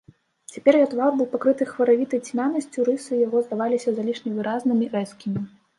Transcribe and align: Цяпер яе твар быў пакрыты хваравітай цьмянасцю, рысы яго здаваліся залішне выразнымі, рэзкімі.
Цяпер 0.53 0.77
яе 0.79 0.87
твар 0.93 1.11
быў 1.19 1.27
пакрыты 1.33 1.67
хваравітай 1.73 2.23
цьмянасцю, 2.31 2.79
рысы 2.91 3.23
яго 3.25 3.37
здаваліся 3.49 3.89
залішне 4.01 4.29
выразнымі, 4.41 4.95
рэзкімі. 4.99 5.41